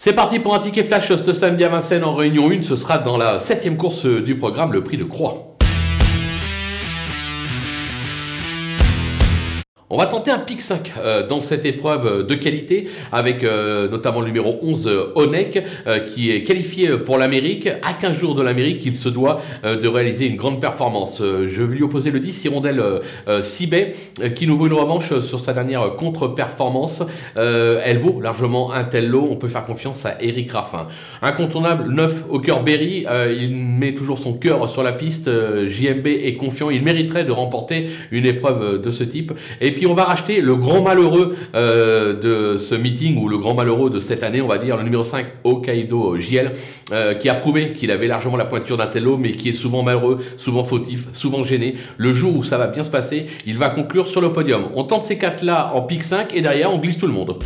C'est 0.00 0.12
parti 0.12 0.38
pour 0.38 0.54
un 0.54 0.60
ticket 0.60 0.84
flash 0.84 1.12
ce 1.12 1.32
samedi 1.32 1.64
à 1.64 1.68
Vincennes 1.70 2.04
en 2.04 2.14
réunion 2.14 2.52
1. 2.52 2.62
Ce 2.62 2.76
sera 2.76 2.98
dans 2.98 3.18
la 3.18 3.40
septième 3.40 3.76
course 3.76 4.06
du 4.06 4.36
programme, 4.36 4.72
le 4.72 4.84
prix 4.84 4.96
de 4.96 5.02
Croix. 5.02 5.57
On 9.90 9.96
va 9.96 10.04
tenter 10.04 10.30
un 10.30 10.38
pic 10.38 10.60
5 10.60 10.92
euh, 10.98 11.26
dans 11.26 11.40
cette 11.40 11.64
épreuve 11.64 12.26
de 12.26 12.34
qualité 12.34 12.88
avec 13.10 13.42
euh, 13.42 13.88
notamment 13.88 14.20
le 14.20 14.26
numéro 14.26 14.58
11 14.60 15.12
Onek 15.14 15.64
euh, 15.86 16.00
qui 16.00 16.30
est 16.30 16.44
qualifié 16.44 16.90
pour 16.98 17.16
l'Amérique. 17.16 17.70
À 17.80 17.94
15 17.94 18.18
jours 18.20 18.34
de 18.34 18.42
l'Amérique, 18.42 18.82
il 18.84 18.94
se 18.94 19.08
doit 19.08 19.40
de 19.64 19.88
réaliser 19.88 20.26
une 20.26 20.36
grande 20.36 20.60
performance. 20.60 21.22
je 21.22 21.62
vais 21.62 21.74
lui 21.74 21.82
opposer 21.82 22.10
le 22.10 22.20
10 22.20 22.44
Hirondelle 22.44 22.82
Sibet 23.40 23.94
qui 24.34 24.46
nous 24.46 24.58
vaut 24.58 24.66
une 24.66 24.74
revanche 24.74 25.20
sur 25.20 25.40
sa 25.40 25.54
dernière 25.54 25.96
contre-performance. 25.96 27.02
elle 27.36 27.98
vaut 27.98 28.20
largement 28.20 28.72
un 28.72 28.84
tel 28.84 29.08
lot. 29.08 29.26
On 29.30 29.36
peut 29.36 29.48
faire 29.48 29.64
confiance 29.64 30.04
à 30.04 30.16
Eric 30.20 30.52
Raffin. 30.52 30.88
Incontournable 31.22 31.90
9 31.90 32.24
au 32.28 32.40
cœur 32.40 32.62
Berry. 32.62 33.06
il 33.40 33.56
met 33.56 33.94
toujours 33.94 34.18
son 34.18 34.34
cœur 34.34 34.68
sur 34.68 34.82
la 34.82 34.92
piste. 34.92 35.30
JMB 35.66 36.06
est 36.06 36.34
confiant. 36.34 36.70
Il 36.70 36.82
mériterait 36.82 37.24
de 37.24 37.32
remporter 37.32 37.88
une 38.10 38.26
épreuve 38.26 38.82
de 38.82 38.90
ce 38.90 39.04
type. 39.04 39.32
Puis 39.78 39.86
on 39.86 39.94
va 39.94 40.04
racheter 40.04 40.40
le 40.40 40.56
grand 40.56 40.82
malheureux 40.82 41.36
euh, 41.54 42.12
de 42.12 42.58
ce 42.58 42.74
meeting, 42.74 43.16
ou 43.16 43.28
le 43.28 43.38
grand 43.38 43.54
malheureux 43.54 43.90
de 43.90 44.00
cette 44.00 44.24
année, 44.24 44.40
on 44.40 44.48
va 44.48 44.58
dire, 44.58 44.76
le 44.76 44.82
numéro 44.82 45.04
5, 45.04 45.24
Hokkaido 45.44 46.18
JL, 46.18 46.50
euh, 46.90 47.14
qui 47.14 47.28
a 47.28 47.34
prouvé 47.34 47.74
qu'il 47.74 47.92
avait 47.92 48.08
largement 48.08 48.36
la 48.36 48.44
pointure 48.44 48.76
d'un 48.76 48.88
tel 48.88 49.06
mais 49.18 49.32
qui 49.32 49.50
est 49.50 49.52
souvent 49.52 49.84
malheureux, 49.84 50.18
souvent 50.36 50.64
fautif, 50.64 51.06
souvent 51.12 51.44
gêné. 51.44 51.76
Le 51.96 52.12
jour 52.12 52.36
où 52.36 52.42
ça 52.42 52.58
va 52.58 52.66
bien 52.66 52.82
se 52.82 52.90
passer, 52.90 53.26
il 53.46 53.56
va 53.56 53.68
conclure 53.68 54.08
sur 54.08 54.20
le 54.20 54.32
podium. 54.32 54.64
On 54.74 54.82
tente 54.82 55.04
ces 55.04 55.16
quatre-là 55.16 55.70
en 55.74 55.82
pic 55.82 56.02
5 56.02 56.34
et 56.34 56.40
derrière 56.40 56.72
on 56.72 56.78
glisse 56.78 56.98
tout 56.98 57.06
le 57.06 57.12
monde. 57.12 57.38